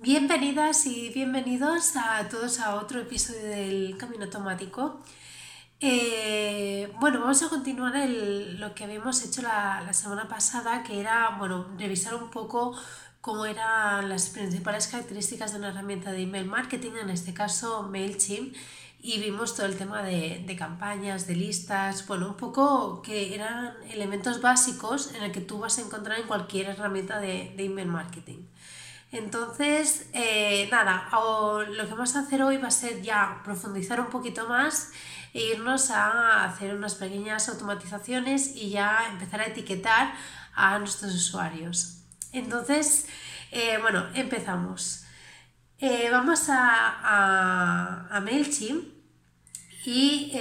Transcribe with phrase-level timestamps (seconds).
[0.00, 5.00] Bienvenidas y bienvenidos a todos a otro episodio del Camino Automático.
[5.80, 11.66] Eh, bueno, vamos a continuar lo que habíamos hecho la, semana pasada, que era bueno,
[11.76, 12.78] revisar un poco
[13.20, 18.54] cómo eran las principales características de una herramienta de email marketing, en este caso MailChimp,
[19.00, 24.40] y vimos todo el tema de, campañas, de listas, bueno, un poco que eran elementos
[24.40, 28.44] básicos en el que tú vas a encontrar en cualquier herramienta de email marketing.
[29.10, 34.08] Entonces, eh, nada, lo que vamos a hacer hoy va a ser ya profundizar un
[34.08, 34.92] poquito más
[35.32, 40.12] e irnos a hacer unas pequeñas automatizaciones y ya empezar a etiquetar
[40.54, 42.02] a nuestros usuarios.
[42.32, 43.06] Entonces,
[43.50, 45.04] eh, bueno, empezamos.
[45.78, 48.88] Eh, vamos a, a, MailChimp
[49.86, 50.32] y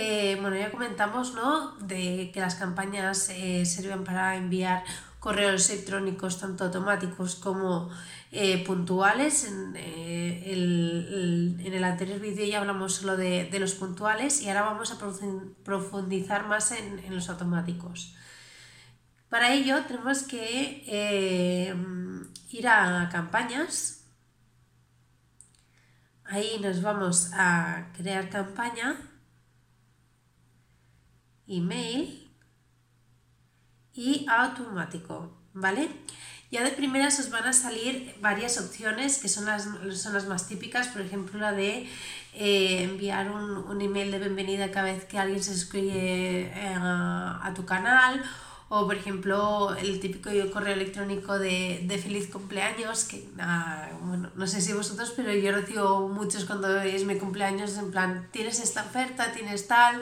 [0.42, 1.78] bueno, ya comentamos ¿no?
[1.78, 3.32] de que las campañas
[3.64, 4.84] sirven para enviar
[5.28, 7.90] correos electrónicos tanto automáticos como
[8.32, 9.44] eh, puntuales.
[9.44, 14.62] En, eh, el, en, el, anterior vídeo ya hablamos solo de, los puntuales y ahora
[14.62, 14.98] vamos a
[15.66, 18.16] profundizar más en, los automáticos.
[19.28, 21.76] Para ello tenemos que eh,
[22.52, 24.06] ir a campañas.
[26.24, 28.96] Ahí nos vamos a crear campaña,
[31.48, 32.27] email
[33.98, 35.90] y automático, ¿vale?
[36.50, 40.48] Ya de primeras os van a salir varias opciones que son las, son las más
[40.48, 41.90] típicas, por ejemplo la de
[42.34, 47.52] eh, enviar un, un, email de bienvenida cada vez que alguien se suscribe eh, a,
[47.56, 48.24] tu canal
[48.70, 54.46] o por ejemplo el típico correo electrónico de, de feliz cumpleaños que ah, bueno, no
[54.46, 58.84] sé si vosotros pero yo recibo muchos cuando es mi cumpleaños en plan tienes esta
[58.84, 60.02] oferta, tienes tal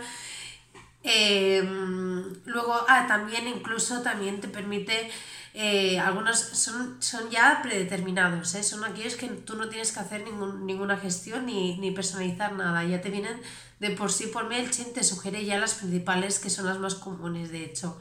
[1.06, 5.10] em, luego ah, también incluso también te permite
[5.58, 8.64] eh, algunos son, son ya predeterminados, ¿eh?
[8.64, 13.10] son aquellos que tú no tienes que hacer ninguna gestión ni, personalizar nada, ya te
[13.10, 13.40] vienen
[13.80, 17.52] de por sí por MailChimp, te sugiere ya las principales que son las más comunes
[17.52, 17.98] de hecho.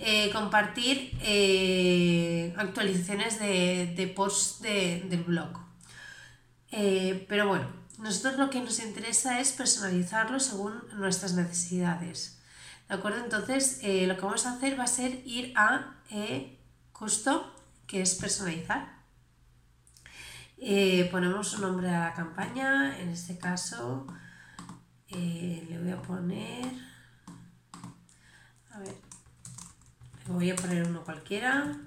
[0.00, 1.12] Eh, compartir
[2.56, 5.50] actualizaciones de, de posts de, del blog.
[7.28, 7.68] pero bueno,
[7.98, 12.37] nosotros lo que nos interesa es personalizarlo según nuestras necesidades.
[12.88, 13.22] ¿De acuerdo?
[13.22, 15.94] Entonces, lo que vamos a hacer va a ser ir a
[16.92, 17.54] justo,
[17.86, 18.98] que es personalizar.
[20.58, 24.04] Eh, ponemos un nombre a la campaña, en este caso
[25.08, 26.66] eh, le voy a poner,
[28.72, 28.96] a ver,
[30.26, 31.78] le voy a poner uno cualquiera,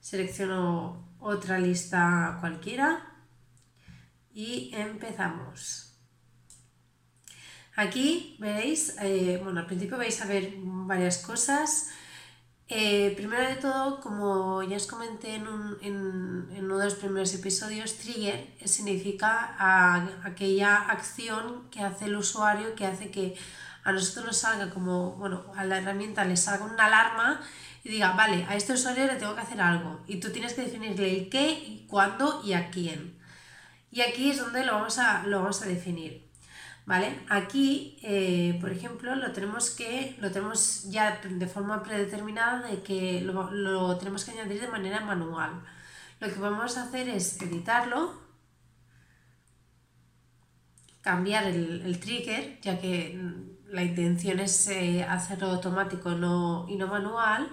[0.00, 3.04] selecciono otra lista cualquiera
[4.32, 5.87] y empezamos.
[7.78, 11.90] Aquí veréis, eh, bueno, al principio vais a ver varias cosas,
[12.68, 18.52] eh, primero de todo, como ya os comenté en, uno de los primeros episodios, trigger
[18.64, 19.54] significa
[20.24, 23.36] aquella acción que hace el usuario que hace que
[23.84, 27.40] a nosotros nos salga como, bueno, a la herramienta le salga una alarma
[27.84, 30.00] y diga, vale, a este usuario le tengo que hacer algo.
[30.08, 33.16] Y tú tienes que definirle el qué, cuándo y a quién.
[33.92, 36.27] Y aquí es donde lo vamos a, lo vamos a definir.
[36.88, 37.20] ¿Vale?
[37.28, 43.20] Aquí, eh, por ejemplo, lo tenemos que, lo tenemos ya de forma predeterminada de que
[43.20, 45.50] lo, tenemos que añadir de manera manual.
[46.18, 48.14] Lo que vamos a hacer es editarlo,
[51.02, 53.20] cambiar el, trigger, ya que
[53.66, 57.50] la intención es eh, hacerlo automático no, y no manual,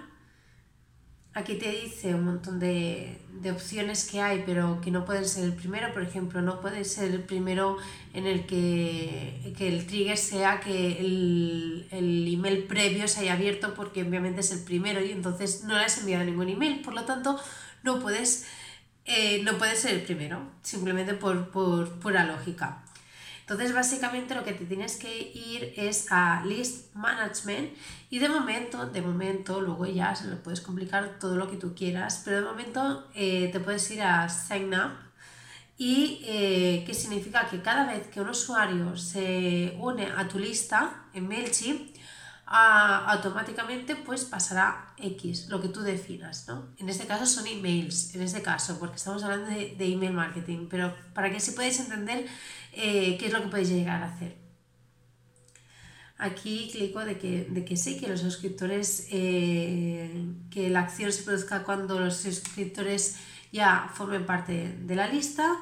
[1.36, 3.20] Aquí te dice un montón de,
[3.52, 5.92] opciones que hay, pero que no pueden ser el primero.
[5.92, 7.76] Por ejemplo, no puede ser el primero
[8.14, 14.40] en el que, el trigger sea que el, email previo se haya abierto porque obviamente
[14.40, 16.80] es el primero y entonces no le has enviado ningún email.
[16.80, 17.38] Por lo tanto,
[17.82, 18.46] no puedes,
[19.04, 22.85] eh, no puede ser el primero, simplemente por, por pura lógica.
[23.48, 27.70] Entonces, básicamente lo que te tienes que ir es a List Management
[28.10, 31.72] y de momento, de momento, luego ya se lo puedes complicar todo lo que tú
[31.72, 35.06] quieras, pero de momento eh, te puedes ir a Sign Up
[35.78, 41.04] y eh, que significa que cada vez que un usuario se une a tu lista
[41.14, 41.95] en MailChimp,
[42.46, 46.68] automáticamente pues pasará X, lo que tú definas, ¿no?
[46.78, 50.94] En este caso son emails, en este caso, porque estamos hablando de, email marketing, pero
[51.12, 52.26] para que así podáis entender
[52.72, 54.36] eh, qué es lo que podéis llegar a hacer.
[56.18, 61.24] Aquí clico de que, de que sí, que los suscriptores, eh, que la acción se
[61.24, 63.16] produzca cuando los suscriptores
[63.52, 65.52] ya formen parte de la lista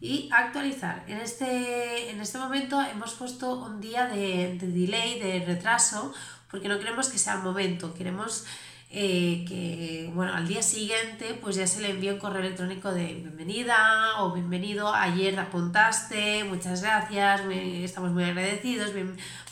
[0.00, 1.04] y actualizar.
[1.06, 6.12] En este, en este momento hemos puesto un día de, delay, de retraso,
[6.50, 8.46] porque no queremos que sea el momento, queremos
[8.92, 13.14] eh, que bueno, al día siguiente pues ya se le envía un correo electrónico de
[13.14, 18.90] bienvenida o bienvenido, ayer apuntaste, muchas gracias, estamos muy agradecidos,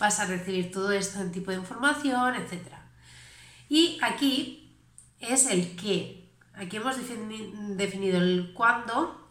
[0.00, 2.62] vas a recibir todo esto en tipo de información, etc.
[3.68, 4.74] Y aquí
[5.20, 6.24] es el qué.
[6.54, 9.27] Aquí hemos definido el cuándo,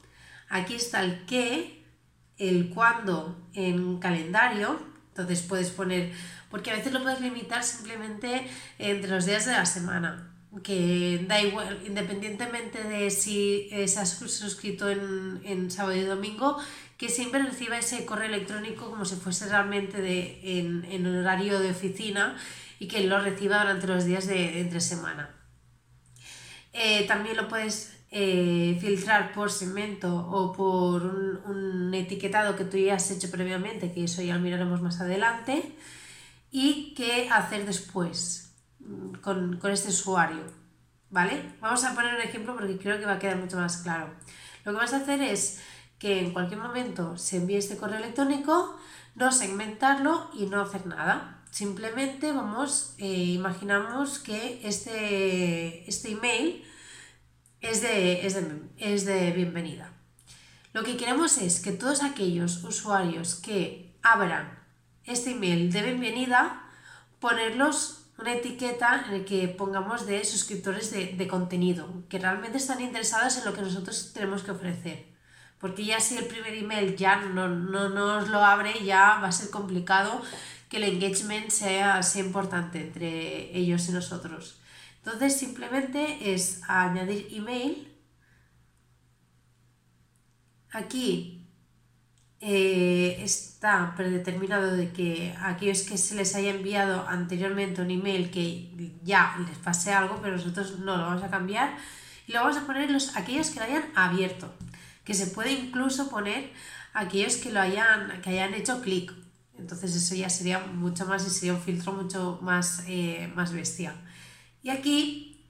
[0.49, 1.83] aquí está el qué,
[2.37, 4.79] el cuándo en calendario,
[5.09, 6.11] entonces puedes poner
[6.49, 8.47] porque a veces lo puedes limitar simplemente
[8.79, 10.31] entre los días de la semana,
[10.63, 16.57] que da igual, independientemente de si se ha suscrito en, en sábado y domingo,
[16.97, 21.71] que siempre reciba ese correo electrónico como si fuese realmente de, en, en horario de
[21.71, 22.37] oficina
[22.79, 25.29] y que lo reciba durante los días de entre semana.
[26.79, 32.77] Eh, también lo puedes eh, filtrar por segmento o por un, un, etiquetado que tú
[32.77, 35.75] ya has hecho previamente, que eso ya lo miraremos más adelante
[36.51, 40.43] y qué hacer después mm, con, este usuario.
[41.09, 41.55] ¿Vale?
[41.61, 44.13] Vamos a poner un ejemplo porque creo que va a quedar mucho más claro.
[44.63, 45.59] Lo que vas a hacer es
[45.97, 48.77] que en cualquier momento se envíe este correo electrónico,
[49.15, 51.36] no segmentarlo y no hacer nada.
[51.51, 56.63] Simplemente vamos, eh, imaginamos que este, este email
[57.61, 58.25] es de,
[58.77, 59.91] es de bienvenida.
[60.73, 64.59] Lo que queremos es que todos aquellos usuarios que abran
[65.05, 66.61] este email de bienvenida,
[67.19, 73.37] ponerlos una etiqueta en la que pongamos de suscriptores de, contenido, que realmente están interesados
[73.37, 75.05] en lo que nosotros tenemos que ofrecer.
[75.59, 79.31] Porque ya si el primer email ya no, no nos lo abre, ya va a
[79.31, 80.21] ser complicado
[80.69, 84.59] que el engagement sea, sea importante entre ellos y nosotros.
[84.97, 87.87] Entonces simplemente es añadir email.
[90.71, 91.37] Aquí
[92.41, 98.93] eh, está predeterminado de que aquellos que se les haya enviado anteriormente un email que
[99.03, 101.75] ya les pase algo, pero nosotros no lo vamos a cambiar
[102.27, 104.53] y lo vamos a poner los, aquellos que lo hayan abierto,
[105.03, 106.51] que se puede incluso poner
[106.93, 109.13] aquellos que lo hayan, que hayan hecho clic.
[109.57, 113.95] Entonces eso ya sería mucho más y sería un filtro mucho más, eh, más bestia.
[114.61, 115.45] Y aquí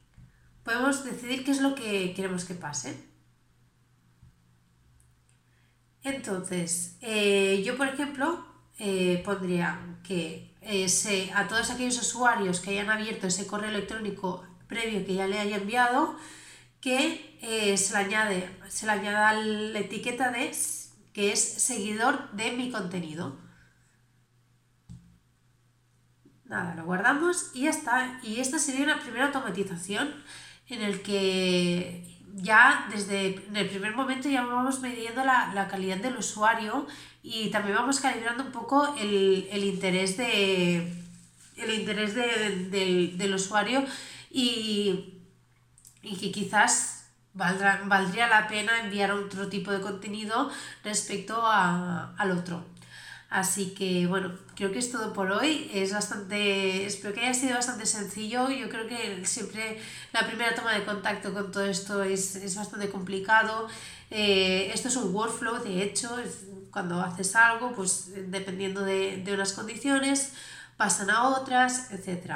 [0.63, 2.97] podemos decidir qué es lo que queremos que pase.
[6.03, 8.45] Entonces, eh, yo por ejemplo
[8.79, 10.55] eh, pondría que
[11.33, 15.57] a todos aquellos usuarios que hayan abierto ese correo electrónico previo que ya le haya
[15.57, 16.17] enviado,
[16.81, 20.51] que se, le añade, se le añada la etiqueta de
[21.13, 23.46] que es seguidor de mi contenido.
[26.49, 28.19] Nada, lo guardamos y ya está.
[28.23, 30.13] Y esta sería una primera automatización
[30.69, 36.87] en el que ya desde el primer momento ya vamos midiendo la, calidad del usuario
[37.23, 40.93] y también vamos calibrando un poco el, interés, de,
[41.57, 43.83] el interés del, usuario
[44.29, 45.13] y,
[46.01, 50.49] que quizás valdría la pena enviar otro tipo de contenido
[50.83, 52.76] respecto al otro.
[53.29, 55.69] Así que bueno, creo que es todo por hoy.
[55.73, 58.49] Es bastante, espero que haya sido bastante sencillo.
[58.49, 59.81] Yo creo que siempre
[60.13, 63.67] la primera toma de contacto con todo esto es, bastante complicado.
[64.09, 66.15] Eh, esto es un workflow, de hecho,
[66.71, 70.31] cuando haces algo, pues dependiendo de, de unas condiciones,
[70.77, 72.35] pasan a otras, etc.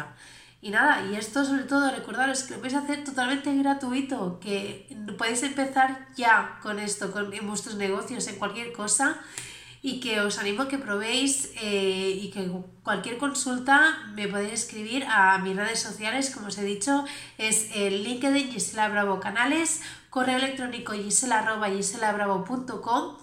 [0.62, 5.42] Y nada, y esto sobre todo recordaros que lo podéis hacer totalmente gratuito, que podéis
[5.44, 9.22] empezar ya con esto, con, en vuestros negocios, en cualquier cosa
[9.82, 12.52] y que os animo a que probéis eh, y que
[12.84, 17.06] cualquier consulta me podéis escribir a mis redes sociales, como os he dicho,
[17.38, 23.18] es el LinkedIn Gisela Bravo Canales, correo electrónico gisela.giselabravo.com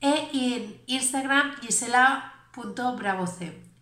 [0.00, 3.40] e en Instagram gisela.bravoc.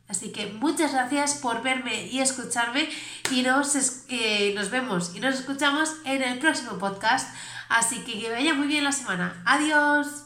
[0.08, 2.88] Así que muchas gracias por verme y escucharme
[3.30, 3.74] y nos,
[4.08, 7.34] eh, nos vemos y nos escuchamos en el próximo podcast.
[7.70, 9.42] Así que que vaya muy bien la semana.
[9.46, 10.21] Adiós.